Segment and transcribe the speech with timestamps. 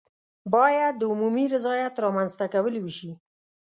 [0.53, 3.11] باید د عمومي رضایت رامنځته کول وشي.